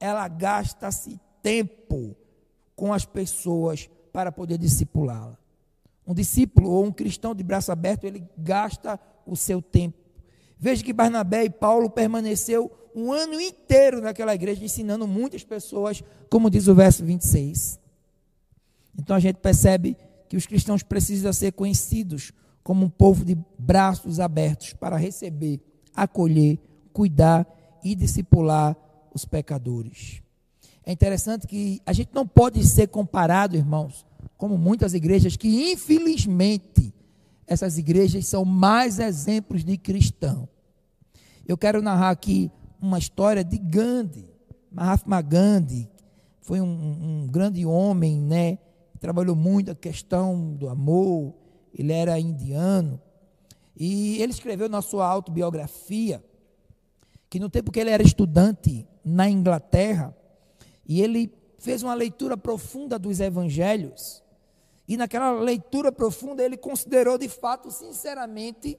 [0.00, 2.16] ela gasta-se tempo
[2.74, 5.38] com as pessoas para poder discipulá-la.
[6.06, 9.96] Um discípulo ou um cristão de braço aberto, ele gasta o seu tempo.
[10.58, 16.50] Veja que Barnabé e Paulo permaneceu um ano inteiro naquela igreja ensinando muitas pessoas, como
[16.50, 17.78] diz o verso 26.
[18.98, 19.96] Então a gente percebe
[20.28, 25.60] que os cristãos precisam ser conhecidos como um povo de braços abertos para receber,
[25.94, 26.58] acolher,
[26.92, 27.46] cuidar
[27.82, 28.76] e discipular
[29.14, 30.22] os pecadores.
[30.84, 34.04] É interessante que a gente não pode ser comparado, irmãos,
[34.36, 36.92] como muitas igrejas que infelizmente
[37.46, 40.48] essas igrejas são mais exemplos de cristão.
[41.46, 44.30] Eu quero narrar aqui uma história de Gandhi.
[44.70, 45.88] Mahatma Gandhi
[46.40, 46.66] foi um,
[47.24, 48.58] um grande homem, né?
[49.00, 51.34] Trabalhou muito a questão do amor.
[51.72, 53.00] Ele era indiano.
[53.76, 56.24] E ele escreveu na sua autobiografia
[57.28, 60.16] que no tempo que ele era estudante na Inglaterra,
[60.86, 64.22] e ele fez uma leitura profunda dos evangelhos,
[64.86, 68.78] e naquela leitura profunda ele considerou de fato, sinceramente,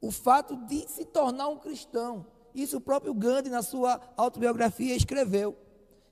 [0.00, 2.24] o fato de se tornar um cristão.
[2.54, 5.56] Isso o próprio Gandhi, na sua autobiografia, escreveu.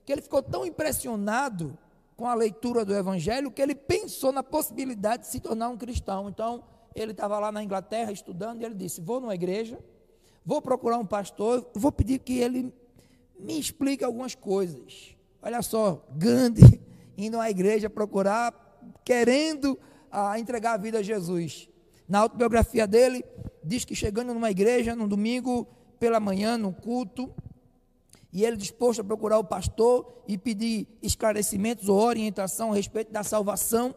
[0.05, 1.77] Que ele ficou tão impressionado
[2.15, 6.29] com a leitura do Evangelho que ele pensou na possibilidade de se tornar um cristão.
[6.29, 6.63] Então,
[7.01, 9.79] ele estava lá na Inglaterra estudando e ele disse: Vou numa igreja,
[10.45, 12.73] vou procurar um pastor, vou pedir que ele
[13.39, 15.15] me explique algumas coisas.
[15.41, 16.81] Olha só, Gandhi
[17.17, 18.53] indo à igreja procurar,
[19.03, 19.77] querendo
[20.11, 21.69] ah, entregar a vida a Jesus.
[22.07, 23.23] Na autobiografia dele,
[23.63, 25.67] diz que chegando numa igreja, num domingo,
[25.99, 27.33] pela manhã no culto,
[28.31, 33.23] e ele disposto a procurar o pastor e pedir esclarecimentos ou orientação a respeito da
[33.23, 33.93] salvação,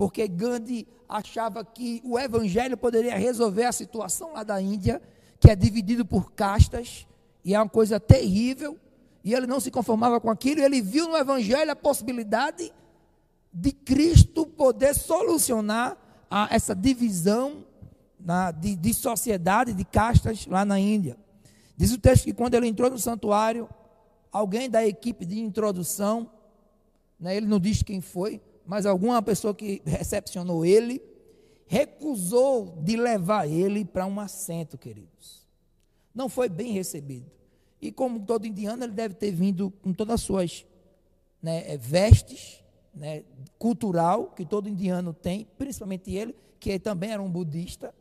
[0.00, 4.98] porque Gandhi achava que o evangelho poderia resolver a situação lá da Índia,
[5.38, 7.06] que é dividido por castas,
[7.44, 8.78] e é uma coisa terrível,
[9.22, 12.72] e ele não se conformava com aquilo, ele viu no evangelho a possibilidade
[13.52, 15.98] de Cristo poder solucionar
[16.30, 17.62] a, essa divisão
[18.18, 21.14] na, de, de sociedade, de castas lá na Índia.
[21.76, 23.68] Diz o texto que quando ele entrou no santuário,
[24.32, 26.30] alguém da equipe de introdução,
[27.20, 31.02] né, ele não diz quem foi, mas alguma pessoa que recepcionou ele,
[31.66, 35.44] recusou de levar ele para um assento, queridos.
[36.14, 37.28] Não foi bem recebido.
[37.82, 40.64] E como todo indiano, ele deve ter vindo com todas as suas
[41.42, 42.62] né, vestes
[42.94, 43.24] né,
[43.58, 47.92] cultural que todo indiano tem, principalmente ele, que também era um budista.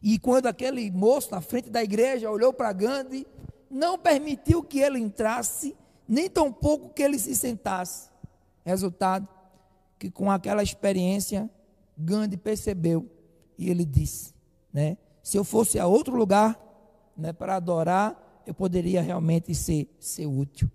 [0.00, 3.26] E quando aquele moço na frente da igreja olhou para Gandhi,
[3.68, 8.08] não permitiu que ele entrasse, nem tampouco que ele se sentasse.
[8.64, 9.39] Resultado,
[10.00, 11.48] que com aquela experiência,
[11.96, 13.06] Gandhi percebeu
[13.58, 14.34] e ele disse,
[14.72, 16.58] né, se eu fosse a outro lugar,
[17.14, 20.70] né, para adorar, eu poderia realmente ser, ser útil.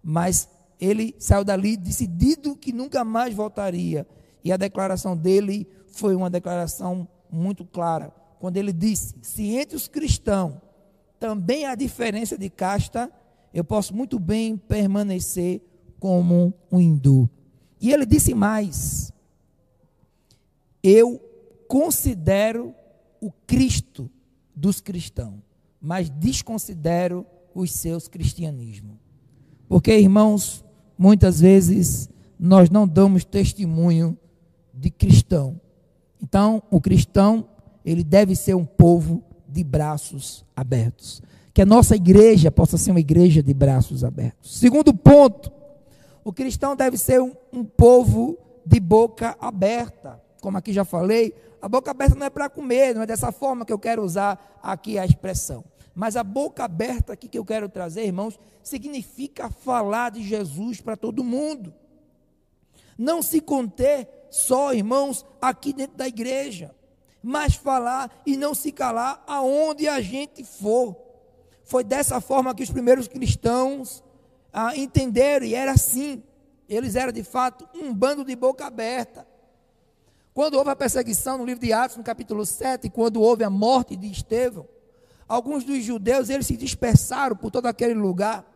[0.00, 0.48] Mas
[0.80, 4.06] ele saiu dali decidido que nunca mais voltaria.
[4.44, 9.86] E a declaração dele foi uma declaração muito clara quando ele disse: se entre os
[9.86, 10.54] cristãos
[11.18, 13.08] também há diferença de casta,
[13.52, 15.60] eu posso muito bem permanecer
[16.00, 17.30] como um hindu.
[17.82, 19.12] E ele disse mais:
[20.80, 21.20] Eu
[21.66, 22.72] considero
[23.20, 24.08] o Cristo
[24.54, 25.40] dos cristãos,
[25.80, 28.96] mas desconsidero os seus cristianismos.
[29.68, 30.64] Porque, irmãos,
[30.96, 34.16] muitas vezes nós não damos testemunho
[34.72, 35.60] de cristão.
[36.22, 37.48] Então, o cristão,
[37.84, 41.20] ele deve ser um povo de braços abertos.
[41.52, 44.58] Que a nossa igreja possa ser uma igreja de braços abertos.
[44.58, 45.50] Segundo ponto,
[46.24, 50.22] o cristão deve ser um, um povo de boca aberta.
[50.40, 53.64] Como aqui já falei, a boca aberta não é para comer, não é dessa forma
[53.64, 55.64] que eu quero usar aqui a expressão.
[55.94, 60.96] Mas a boca aberta aqui que eu quero trazer, irmãos, significa falar de Jesus para
[60.96, 61.74] todo mundo.
[62.96, 66.74] Não se conter só, irmãos, aqui dentro da igreja,
[67.22, 70.96] mas falar e não se calar aonde a gente for.
[71.64, 74.02] Foi dessa forma que os primeiros cristãos
[74.52, 76.22] ah, entenderam, e era assim.
[76.68, 79.26] Eles eram de fato um bando de boca aberta.
[80.34, 83.96] Quando houve a perseguição no livro de Atos, no capítulo 7, quando houve a morte
[83.96, 84.66] de Estevão,
[85.28, 88.46] alguns dos judeus eles se dispersaram por todo aquele lugar.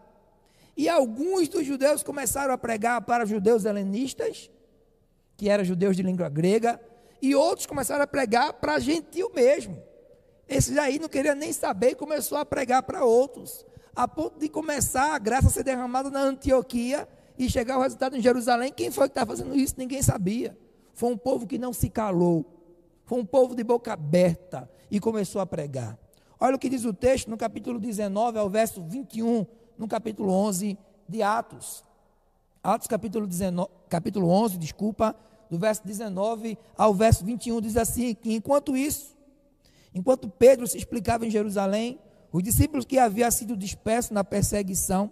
[0.77, 4.51] E alguns dos judeus começaram a pregar para judeus helenistas,
[5.37, 6.81] que eram judeus de língua grega,
[7.21, 9.83] e outros começaram a pregar para gentil mesmo.
[10.49, 14.49] Esses aí não queriam nem saber e começou a pregar para outros, a ponto de
[14.51, 18.71] começar a graça a ser derramada na Antioquia e chegar o resultado em Jerusalém.
[18.71, 19.75] Quem foi que está fazendo isso?
[19.79, 20.57] Ninguém sabia.
[20.93, 22.45] Foi um povo que não se calou,
[23.07, 25.99] foi um povo de boca aberta e começou a pregar.
[26.39, 29.47] Olha o que diz o texto no capítulo 19 ao verso 21,
[29.79, 30.79] no capítulo 11
[31.09, 31.83] de Atos.
[32.63, 35.17] Atos capítulo, 19, capítulo 11, desculpa,
[35.49, 39.17] do verso 19 ao verso 21, diz assim: que enquanto isso,
[39.95, 41.99] enquanto Pedro se explicava em Jerusalém,
[42.33, 45.11] os discípulos que haviam sido dispersos na perseguição,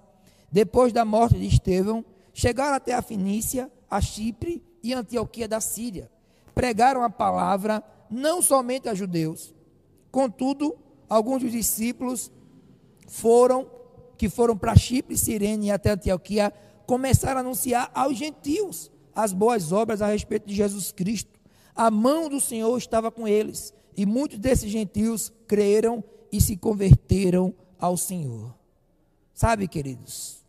[0.51, 6.11] depois da morte de Estevão, chegaram até a Finícia, a Chipre e Antioquia da Síria.
[6.55, 9.55] Pregaram a palavra não somente a judeus,
[10.11, 10.77] contudo,
[11.09, 12.31] alguns dos discípulos
[13.09, 13.69] foram,
[14.17, 16.53] que foram para Chipre, Sirene e até Antioquia,
[16.87, 21.41] começaram a anunciar aos gentios as boas obras a respeito de Jesus Cristo.
[21.75, 26.03] A mão do Senhor estava com eles, e muitos desses gentios creram
[26.35, 28.53] e se converteram ao Senhor.
[29.33, 30.45] Sabe, queridos,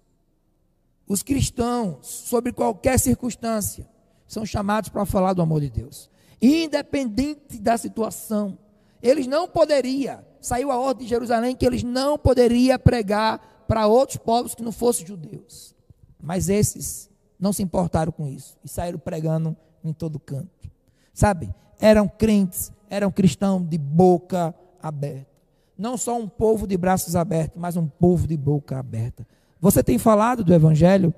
[1.08, 3.88] os cristãos, sobre qualquer circunstância,
[4.28, 6.10] são chamados para falar do amor de Deus,
[6.42, 8.58] independente da situação.
[9.00, 14.18] Eles não poderiam saiu a ordem de Jerusalém que eles não poderiam pregar para outros
[14.18, 15.76] povos que não fossem judeus.
[16.22, 20.70] Mas esses não se importaram com isso e saíram pregando em todo canto.
[21.14, 21.54] Sabe?
[21.80, 25.35] Eram crentes, eram cristãos de boca aberta.
[25.78, 29.28] Não só um povo de braços abertos, mas um povo de boca aberta.
[29.60, 31.14] Você tem falado do Evangelho?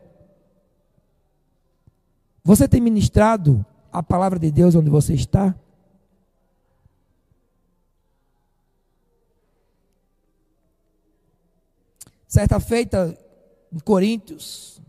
[2.43, 5.55] Você tem ministrado a palavra de Deus onde você está?
[12.27, 13.17] Certa feita,
[13.71, 14.81] em Coríntios,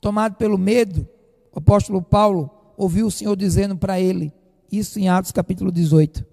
[0.00, 1.08] tomado pelo medo,
[1.52, 4.32] o apóstolo Paulo ouviu o Senhor dizendo para ele,
[4.70, 6.24] isso em Atos capítulo 18,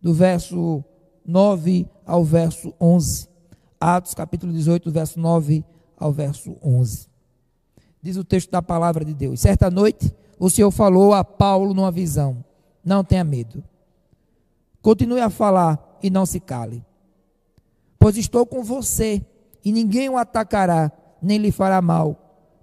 [0.00, 0.84] do verso
[1.28, 3.28] 9 ao verso 11.
[3.80, 5.64] Atos capítulo 18, do verso 9
[5.96, 7.06] ao verso 11.
[8.02, 11.92] Diz o texto da palavra de Deus: Certa noite, o Senhor falou a Paulo numa
[11.92, 12.44] visão:
[12.84, 13.62] Não tenha medo.
[14.82, 16.82] Continue a falar e não se cale
[17.98, 19.20] pois estou com você,
[19.64, 22.16] e ninguém o atacará, nem lhe fará mal,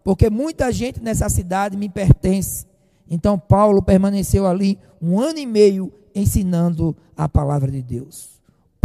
[0.04, 2.65] porque muita gente nessa cidade me pertence.
[3.10, 8.35] Então Paulo permaneceu ali um ano e meio ensinando a palavra de Deus.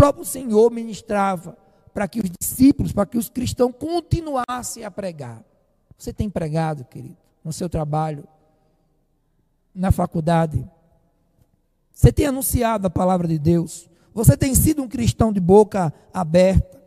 [0.01, 1.59] Próprio Senhor ministrava
[1.93, 5.45] para que os discípulos, para que os cristãos continuassem a pregar.
[5.99, 8.27] Você tem pregado, querido, no seu trabalho,
[9.75, 10.67] na faculdade.
[11.93, 13.91] Você tem anunciado a palavra de Deus.
[14.15, 16.83] Você tem sido um cristão de boca aberta.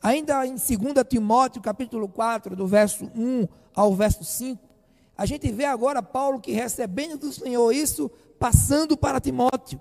[0.00, 0.68] Ainda em 2
[1.06, 4.58] Timóteo, capítulo 4, do verso 1 ao verso 5,
[5.18, 9.78] a gente vê agora Paulo que recebendo do Senhor isso, passando para Timóteo.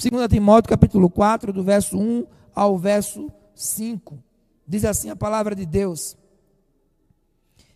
[0.00, 4.18] 2 Timóteo, capítulo 4, do verso 1 ao verso 5.
[4.66, 6.16] Diz assim a palavra de Deus: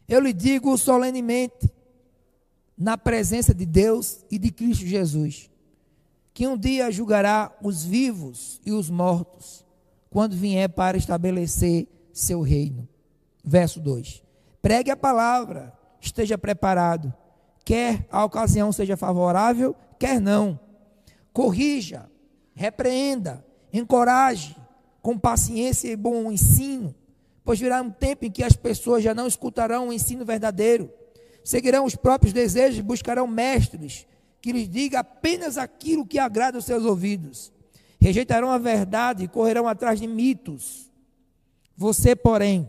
[0.09, 1.70] Eu lhe digo solenemente,
[2.79, 5.51] na presença de Deus e de Cristo Jesus,
[6.33, 9.62] que um dia julgará os vivos e os mortos,
[10.09, 12.89] quando vier para estabelecer seu reino.
[13.45, 14.22] Verso 2:
[14.62, 17.12] Pregue a palavra, esteja preparado,
[17.66, 20.59] quer a ocasião seja favorável, quer não.
[21.35, 22.09] Corrija,
[22.55, 24.57] repreenda, encoraje,
[25.03, 26.95] com paciência e bom ensino.
[27.45, 30.91] pois virá um tempo em que as pessoas já não escutarão o ensino verdadeiro,
[31.45, 34.07] seguirão os próprios desejos, buscarão mestres
[34.41, 37.53] que lhes diga apenas aquilo que agrada aos seus ouvidos.
[37.99, 40.91] Rejeitarão a verdade e correrão atrás de mitos.
[41.77, 42.69] Você, porém,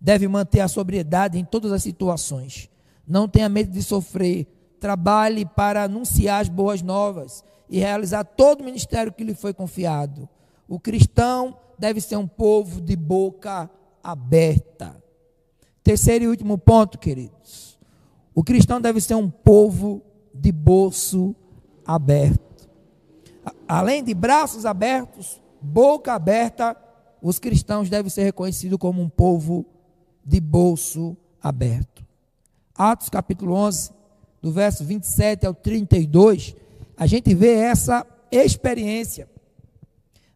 [0.00, 2.68] deve manter a sobriedade em todas as situações.
[3.06, 4.46] Não tenha medo de sofrer.
[4.80, 10.28] Trabalhe para anunciar as boas novas e realizar todo o ministério que lhe foi confiado.
[10.68, 13.70] O cristão deve ser um povo de boca
[14.02, 15.02] aberta.
[15.82, 17.78] Terceiro e último ponto, queridos.
[18.34, 20.02] O cristão deve ser um povo
[20.32, 21.34] de bolso
[21.86, 22.68] aberto.
[23.68, 26.76] Além de braços abertos, boca aberta,
[27.20, 29.64] os cristãos devem ser reconhecidos como um povo
[30.24, 32.04] de bolso aberto.
[32.74, 33.90] Atos capítulo 11,
[34.42, 36.56] do verso 27 ao 32,
[36.96, 39.28] a gente vê essa experiência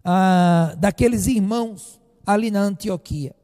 [0.04, 3.34] ah, daqueles irmãos ali na Antioquia.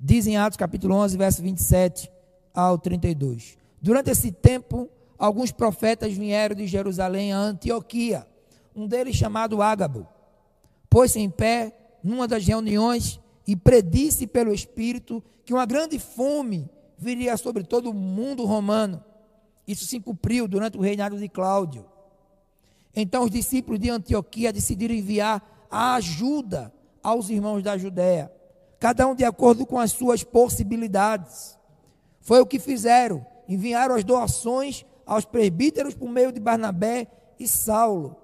[0.00, 2.10] Dizem Atos capítulo 11, verso 27
[2.54, 3.56] ao 32.
[3.80, 4.88] Durante esse tempo,
[5.18, 8.26] alguns profetas vieram de Jerusalém a Antioquia,
[8.74, 10.06] um deles chamado Ágabo.
[10.88, 11.72] Pôs-se em pé
[12.02, 16.68] numa das reuniões e predisse pelo Espírito que uma grande fome
[16.98, 19.02] viria sobre todo o mundo romano.
[19.66, 21.84] Isso se cumpriu durante o reinado de Cláudio.
[22.96, 26.72] Então os discípulos de Antioquia decidiram enviar a ajuda
[27.02, 28.32] aos irmãos da Judéia,
[28.80, 31.58] cada um de acordo com as suas possibilidades.
[32.20, 37.06] Foi o que fizeram, enviaram as doações aos presbíteros por meio de Barnabé
[37.38, 38.16] e Saulo.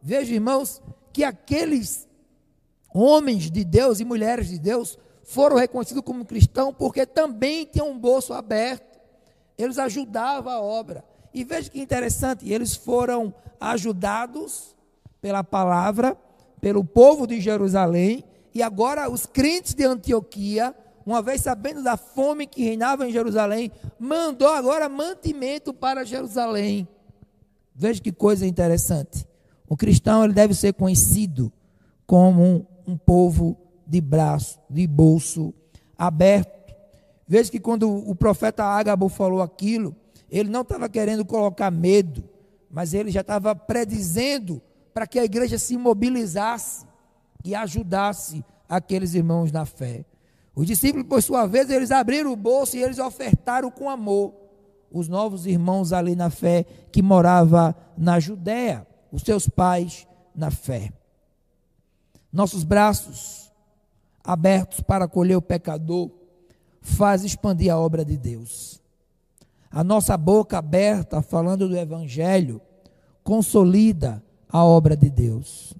[0.00, 0.80] Veja, irmãos,
[1.12, 2.08] que aqueles
[2.94, 7.98] homens de Deus e mulheres de Deus foram reconhecidos como cristãos porque também tinham um
[7.98, 8.98] bolso aberto.
[9.58, 11.04] Eles ajudavam a obra.
[11.32, 14.74] E veja que interessante, eles foram ajudados
[15.20, 16.16] pela palavra,
[16.60, 18.24] pelo povo de Jerusalém,
[18.54, 20.74] e agora os crentes de Antioquia
[21.04, 26.86] uma vez sabendo da fome que reinava em Jerusalém, mandou agora mantimento para Jerusalém.
[27.74, 29.26] Veja que coisa interessante.
[29.68, 31.52] O cristão ele deve ser conhecido
[32.06, 33.56] como um, um povo
[33.86, 35.54] de braço, de bolso
[35.96, 36.74] aberto.
[37.26, 39.96] Veja que quando o profeta Ágabo falou aquilo,
[40.30, 42.22] ele não estava querendo colocar medo,
[42.70, 44.62] mas ele já estava predizendo
[44.94, 46.86] para que a igreja se mobilizasse
[47.44, 50.04] e ajudasse aqueles irmãos na fé.
[50.54, 54.34] Os discípulos, por sua vez, eles abriram o bolso e eles ofertaram com amor
[54.90, 60.92] os novos irmãos ali na fé que morava na Judéia, os seus pais na fé.
[62.32, 63.52] Nossos braços
[64.22, 66.10] abertos para acolher o pecador
[66.80, 68.79] faz expandir a obra de Deus.
[69.70, 72.60] A nossa boca aberta falando do evangelho
[73.22, 75.72] consolida a obra de Deus.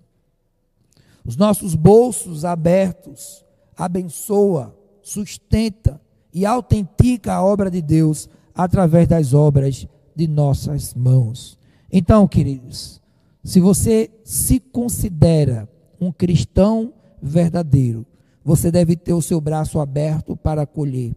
[1.24, 3.44] Os nossos bolsos abertos
[3.76, 6.00] abençoa, sustenta
[6.32, 11.58] e autentica a obra de Deus através das obras de nossas mãos.
[11.90, 13.00] Então, queridos,
[13.42, 15.68] se você se considera
[16.00, 18.06] um cristão verdadeiro,
[18.44, 21.12] você deve ter o seu braço aberto para acolher.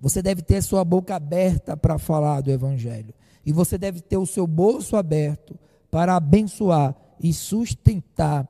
[0.00, 3.12] Você deve ter sua boca aberta para falar do Evangelho.
[3.44, 5.58] E você deve ter o seu bolso aberto
[5.90, 8.46] para abençoar e sustentar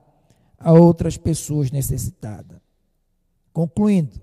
[0.57, 2.59] a outras pessoas necessitadas.
[3.51, 4.19] Concluindo,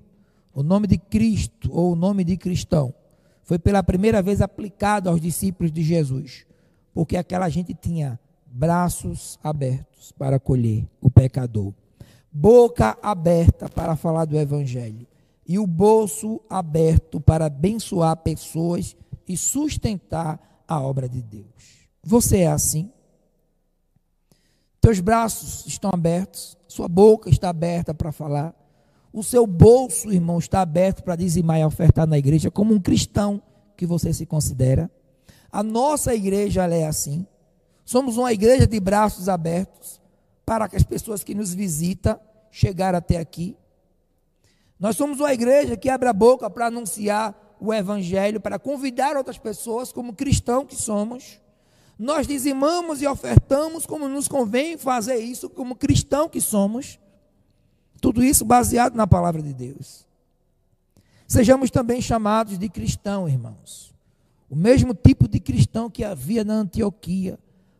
[0.55, 2.95] o nome de Cristo ou o nome de cristão
[3.43, 6.47] foi pela primeira vez aplicado aos discípulos de Jesus,
[6.93, 11.73] porque aquela gente tinha braços abertos para acolher o pecador,
[12.31, 15.07] boca aberta para falar do evangelho
[15.47, 18.97] e o bolso aberto para abençoar pessoas
[19.29, 21.87] e sustentar a obra de Deus.
[22.03, 22.91] Você é assim?
[24.81, 28.55] Teus braços estão abertos, sua boca está aberta para falar
[29.17, 33.41] o seu bolso, irmão, está aberto para dizimar e ofertar na igreja, como um cristão
[33.75, 34.91] que você se considera.
[35.51, 37.27] A nossa igreja é assim.
[37.83, 40.03] Somos uma igreja de braços abertos
[40.45, 42.21] para que as pessoas que nos visitam
[42.51, 43.57] chegar até aqui.
[44.79, 49.39] Nós somos uma igreja que abre a boca para anunciar o evangelho, para convidar outras
[49.39, 51.41] pessoas, como cristão que somos.
[51.99, 56.99] Nós dizimamos e ofertamos como nos convém fazer isso, como cristão que somos.
[58.01, 60.07] Tudo isso baseado na palavra de Deus.
[61.27, 63.95] Sejamos também chamados de cristão, irmãos.
[64.49, 67.39] O mesmo tipo de cristão que havia na Antioquia,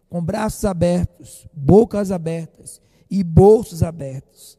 [0.09, 2.81] com braços abertos, bocas abertas
[3.11, 4.59] e bolsos abertos.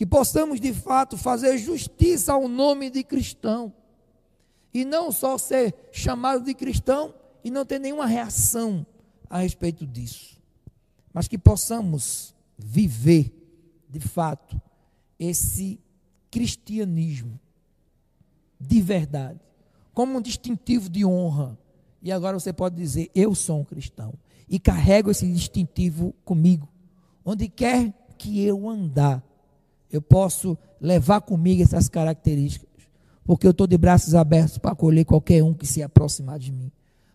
[0.00, 3.70] Que possamos de fato fazer justiça ao nome de cristão.
[4.72, 8.86] E não só ser chamado de cristão e não ter nenhuma reação
[9.28, 10.40] a respeito disso.
[11.12, 13.30] Mas que possamos viver,
[13.90, 14.58] de fato,
[15.18, 15.78] esse
[16.30, 17.38] cristianismo
[18.58, 19.38] de verdade,
[19.92, 21.58] como um distintivo de honra.
[22.00, 24.14] E agora você pode dizer: Eu sou um cristão.
[24.48, 26.66] E carrego esse distintivo comigo.
[27.22, 29.22] Onde quer que eu andar,
[29.90, 32.68] eu posso levar comigo essas características.
[33.24, 36.70] Porque eu estou de braços abertos para acolher qualquer um que se aproximar de mim.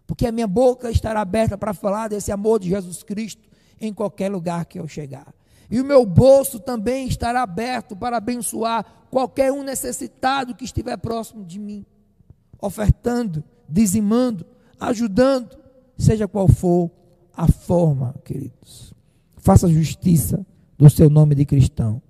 [0.07, 3.49] Porque a minha boca estará aberta para falar desse amor de Jesus Cristo
[3.79, 5.33] em qualquer lugar que eu chegar.
[5.69, 11.43] E o meu bolso também estará aberto para abençoar qualquer um necessitado que estiver próximo
[11.43, 11.85] de mim,
[12.61, 14.45] ofertando, dizimando,
[14.79, 15.57] ajudando,
[15.97, 16.91] seja qual for
[17.35, 18.93] a forma, queridos.
[19.37, 20.45] Faça justiça
[20.77, 22.01] do seu nome de cristão.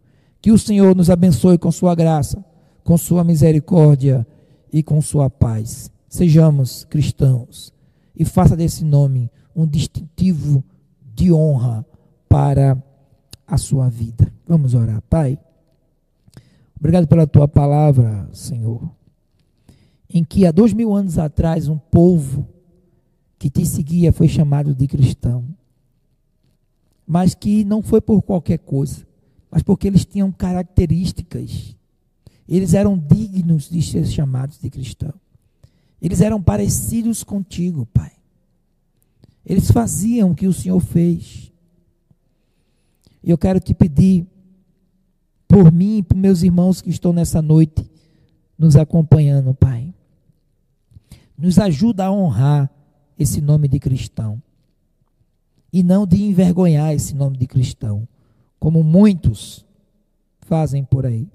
[0.45, 2.45] Que o Senhor nos abençoe com sua graça,
[2.83, 4.27] com sua misericórdia
[4.71, 5.89] e com sua paz.
[6.07, 7.73] Sejamos cristãos
[8.15, 10.63] e faça desse nome um distintivo
[11.15, 11.83] de honra
[12.29, 12.77] para
[13.47, 14.31] a sua vida.
[14.47, 15.39] Vamos orar, Pai.
[16.79, 18.87] Obrigado pela tua palavra, Senhor.
[20.07, 22.47] Em que há dois mil anos atrás um povo
[23.39, 25.43] que te seguia foi chamado de cristão.
[27.03, 29.07] Mas que não foi por qualquer coisa,
[29.55, 31.77] mas porque eles tinham características.
[32.45, 35.13] Eles eram dignos de ser chamados de cristão.
[36.01, 38.11] Eles eram parecidos contigo, Pai.
[39.45, 41.53] Eles faziam o que o Senhor fez.
[43.23, 44.27] E eu quero te pedir,
[45.47, 47.89] por mim e por meus irmãos que estão nessa noite
[48.59, 49.93] nos acompanhando, Pai.
[51.37, 52.69] Nos ajuda a honrar
[53.17, 54.43] esse nome de cristão.
[55.71, 58.05] E não de envergonhar esse nome de cristão,
[58.65, 59.63] como muitos
[60.39, 61.29] fazem por aí.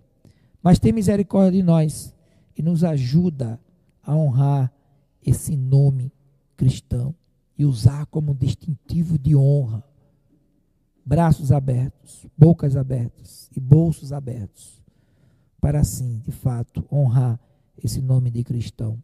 [0.61, 2.13] Mas tem misericórdia de nós
[2.57, 3.61] e nos ajuda
[4.03, 4.73] a honrar
[5.25, 6.13] esse nome
[6.57, 7.15] cristão
[7.57, 9.85] e usar como distintivo de honra
[11.07, 14.83] braços abertos, bocas abertas e bolsos abertos,
[15.61, 17.39] para assim, de fato, honrar
[17.81, 19.01] esse nome de cristão.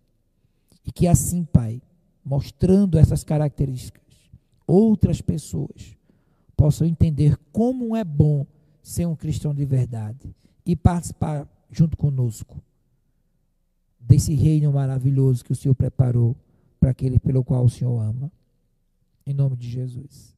[0.84, 1.80] E que assim, Pai,
[2.24, 4.02] mostrando essas características,
[4.66, 5.95] outras pessoas
[6.56, 8.46] possam entender como é bom
[8.82, 10.34] ser um cristão de verdade
[10.64, 12.62] e participar junto conosco
[14.00, 16.36] desse reino maravilhoso que o Senhor preparou
[16.78, 18.30] para aquele pelo qual o Senhor ama.
[19.26, 20.35] Em nome de Jesus.